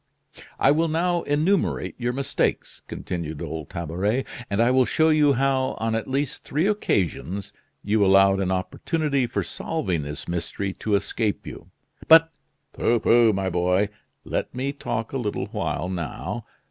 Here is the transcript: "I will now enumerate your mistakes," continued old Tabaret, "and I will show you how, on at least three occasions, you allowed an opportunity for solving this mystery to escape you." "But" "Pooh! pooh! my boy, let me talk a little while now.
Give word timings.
"I 0.59 0.71
will 0.71 0.87
now 0.87 1.21
enumerate 1.27 1.93
your 1.99 2.11
mistakes," 2.11 2.81
continued 2.87 3.39
old 3.39 3.69
Tabaret, 3.69 4.25
"and 4.49 4.59
I 4.59 4.71
will 4.71 4.83
show 4.85 5.09
you 5.09 5.33
how, 5.33 5.75
on 5.79 5.93
at 5.93 6.07
least 6.07 6.43
three 6.43 6.65
occasions, 6.65 7.53
you 7.83 8.03
allowed 8.03 8.39
an 8.39 8.49
opportunity 8.49 9.27
for 9.27 9.43
solving 9.43 10.01
this 10.01 10.27
mystery 10.27 10.73
to 10.73 10.95
escape 10.95 11.45
you." 11.45 11.69
"But" 12.07 12.31
"Pooh! 12.73 12.99
pooh! 12.99 13.31
my 13.31 13.51
boy, 13.51 13.89
let 14.25 14.55
me 14.55 14.73
talk 14.73 15.13
a 15.13 15.19
little 15.19 15.45
while 15.51 15.87
now. 15.87 16.45